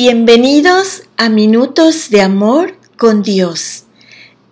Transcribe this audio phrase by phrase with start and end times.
[0.00, 3.82] Bienvenidos a Minutos de Amor con Dios.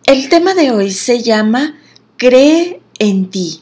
[0.04, 1.78] El tema de hoy se llama
[2.16, 3.60] Cree en ti.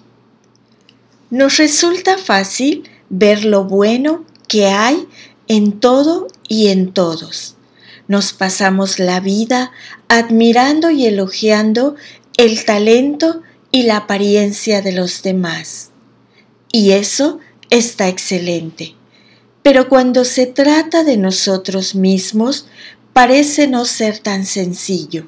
[1.29, 5.07] Nos resulta fácil ver lo bueno que hay
[5.47, 7.57] en todo y en todos.
[8.09, 9.71] Nos pasamos la vida
[10.09, 11.97] admirando y elogiando
[12.39, 15.91] el talento y la apariencia de los demás.
[16.73, 18.95] Y eso está excelente
[19.65, 22.67] pero cuando se trata de nosotros mismos,
[23.15, 25.27] parece no ser tan sencillo.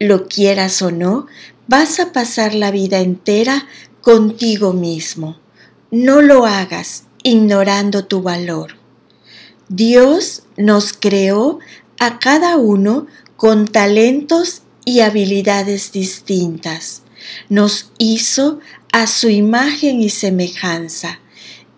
[0.00, 1.28] Lo quieras o no,
[1.68, 3.68] vas a pasar la vida entera
[4.00, 5.38] contigo mismo.
[5.92, 8.72] No lo hagas ignorando tu valor.
[9.68, 11.60] Dios nos creó
[12.00, 17.02] a cada uno con talentos y habilidades distintas.
[17.48, 18.58] Nos hizo
[18.90, 21.20] a su imagen y semejanza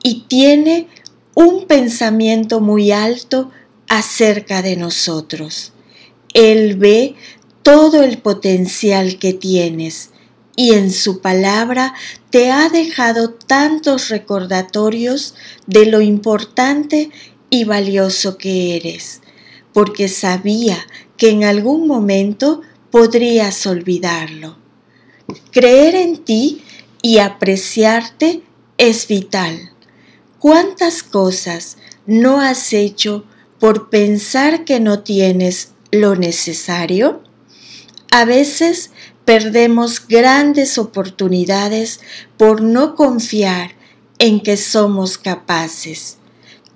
[0.03, 0.89] y tiene
[1.37, 3.51] un pensamiento muy alto
[3.91, 5.75] acerca de nosotros.
[6.33, 7.15] Él ve
[7.63, 10.11] todo el potencial que tienes
[10.57, 11.93] y en su palabra
[12.31, 15.35] te ha dejado tantos recordatorios
[15.67, 17.11] de lo importante
[17.51, 19.21] y valioso que eres,
[19.75, 20.79] porque sabía
[21.19, 24.57] que en algún momento podrías olvidarlo.
[25.51, 26.63] Creer en ti
[27.03, 28.41] y apreciarte
[28.79, 29.76] es vital
[30.49, 33.25] ¿Cuántas cosas no has hecho
[33.59, 37.21] por pensar que no tienes lo necesario?
[38.13, 38.93] A veces
[39.25, 41.99] perdemos grandes oportunidades
[42.37, 43.73] por no confiar
[44.21, 46.19] en que somos capaces.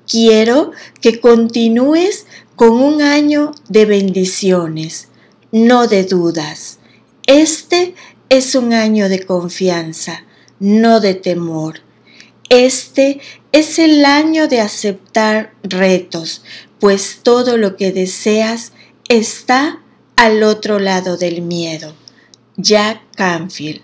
[0.05, 2.27] Quiero que continúes
[2.57, 5.11] con un año de bendiciones,
[5.53, 6.81] no de dudas.
[7.29, 7.95] Este
[8.31, 10.25] es un año de confianza,
[10.59, 11.89] no de temor.
[12.51, 13.21] Este
[13.53, 16.43] es el año de aceptar retos,
[16.81, 18.73] pues todo lo que deseas
[19.09, 19.81] está
[20.17, 21.95] al otro lado del miedo.
[22.57, 23.83] Jack Canfield.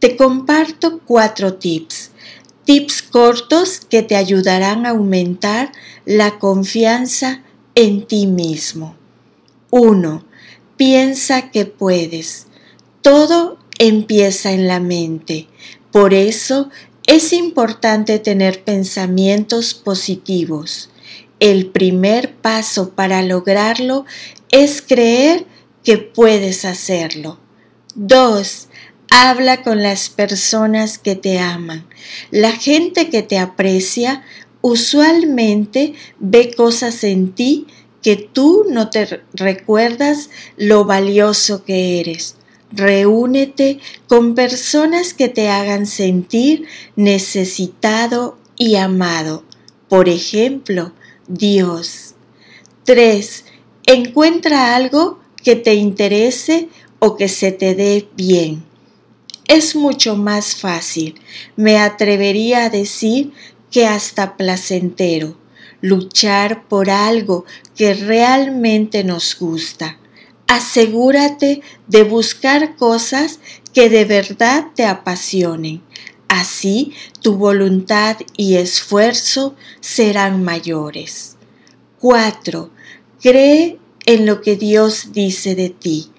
[0.00, 2.10] Te comparto cuatro tips.
[2.64, 5.70] Tips cortos que te ayudarán a aumentar
[6.04, 7.44] la confianza
[7.76, 8.96] en ti mismo.
[9.70, 10.24] 1.
[10.76, 12.48] Piensa que puedes.
[13.02, 15.46] Todo empieza en la mente.
[15.92, 16.70] Por eso
[17.08, 20.90] es importante tener pensamientos positivos.
[21.40, 24.04] El primer paso para lograrlo
[24.50, 25.46] es creer
[25.82, 27.40] que puedes hacerlo.
[27.94, 28.68] 2.
[29.10, 31.88] Habla con las personas que te aman.
[32.30, 34.22] La gente que te aprecia
[34.60, 37.68] usualmente ve cosas en ti
[38.02, 42.37] que tú no te recuerdas lo valioso que eres.
[42.70, 49.44] Reúnete con personas que te hagan sentir necesitado y amado.
[49.88, 50.92] Por ejemplo,
[51.28, 52.14] Dios.
[52.84, 53.44] 3.
[53.86, 56.68] Encuentra algo que te interese
[56.98, 58.64] o que se te dé bien.
[59.46, 61.14] Es mucho más fácil,
[61.56, 63.32] me atrevería a decir
[63.70, 65.38] que hasta placentero,
[65.80, 69.98] luchar por algo que realmente nos gusta
[70.48, 73.38] asegúrate de buscar cosas
[73.72, 75.82] que de verdad te apasionen.
[76.26, 76.92] Así
[77.22, 81.36] tu voluntad y esfuerzo serán mayores.
[82.00, 82.70] 4.
[83.20, 86.10] Cree en lo que Dios dice de ti.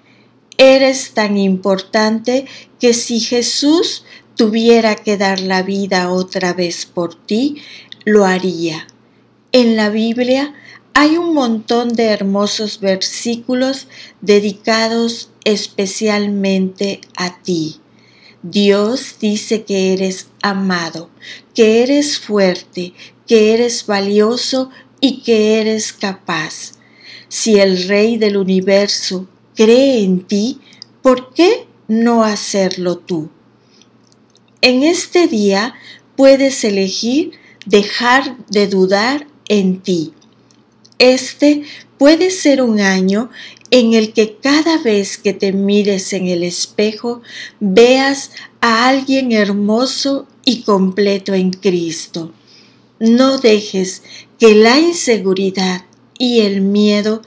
[0.58, 2.46] Eres tan importante
[2.80, 7.62] que si Jesús tuviera que dar la vida otra vez por ti,
[8.06, 8.88] lo haría.
[9.52, 10.54] En la Biblia
[10.94, 13.88] hay un montón de hermosos versículos
[14.22, 17.78] dedicados especialmente a ti.
[18.42, 21.10] Dios dice que eres amado,
[21.54, 22.94] que eres fuerte,
[23.28, 24.70] que eres valioso
[25.02, 26.74] y que eres capaz.
[27.28, 30.60] Si el Rey del universo cree en ti,
[31.02, 33.30] ¿por qué no hacerlo tú?
[34.62, 35.76] En este día
[36.16, 37.32] puedes elegir
[37.66, 40.14] dejar de dudar en ti
[41.00, 41.64] este
[41.98, 43.30] puede ser un año
[43.72, 47.22] en el que cada vez que te mires en el espejo
[47.60, 48.32] veas
[48.62, 52.32] a alguien hermoso y completo en Cristo.
[53.00, 54.04] No dejes
[54.38, 55.86] que la inseguridad
[56.18, 57.22] y el miedo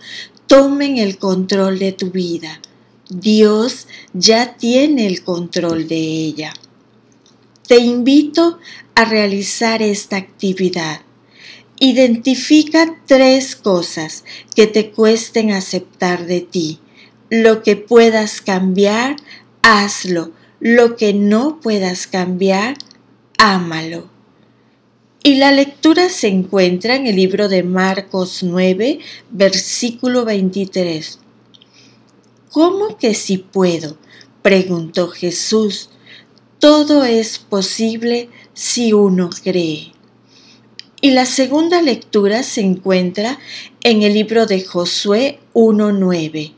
[0.47, 2.61] tomen el control de tu vida.
[3.09, 6.53] Dios ya tiene el control de ella.
[7.67, 8.59] Te invito
[8.95, 11.01] a realizar esta actividad
[11.85, 14.23] Identifica tres cosas
[14.55, 16.79] que te cuesten aceptar de ti.
[17.29, 19.17] Lo que puedas cambiar,
[19.63, 20.31] hazlo.
[20.61, 22.77] Lo que no puedas cambiar,
[23.37, 24.09] ámalo.
[25.25, 29.01] Y la lectura se encuentra en el libro de Marcos 9,
[29.33, 31.19] versículo 23.
[32.53, 33.99] ¿Cómo que si puedo?
[34.41, 35.91] preguntó Jesús.
[36.61, 39.93] Todo es posible si uno cree.
[41.05, 43.41] Y la segunda lectura se encuentra
[43.83, 46.53] en el libro de Josué 1.9.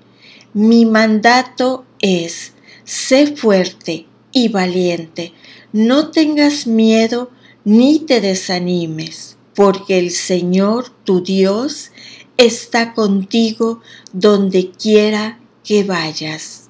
[0.53, 2.53] Mi mandato es,
[2.85, 5.33] sé fuerte y valiente,
[5.73, 7.31] no tengas miedo
[7.65, 11.91] ni te desanimes, porque el Señor tu Dios
[12.37, 13.81] está contigo
[14.13, 16.69] donde quiera que vayas.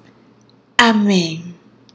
[0.77, 1.54] Amén.